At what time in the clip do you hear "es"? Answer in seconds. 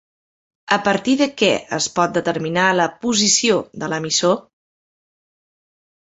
1.77-1.87